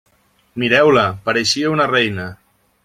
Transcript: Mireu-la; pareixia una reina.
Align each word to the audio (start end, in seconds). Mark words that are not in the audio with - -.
Mireu-la; 0.63 1.03
pareixia 1.29 1.77
una 1.77 1.89
reina. 1.95 2.29